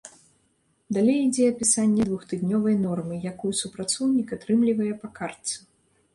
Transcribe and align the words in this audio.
Далей 0.95 1.19
ідзе 1.25 1.45
апісанне 1.51 2.07
двухтыднёвай 2.09 2.75
нормы, 2.87 3.15
якую 3.33 3.53
супрацоўнік 3.61 4.27
атрымлівае 4.41 4.93
па 5.05 5.13
картцы. 5.23 5.55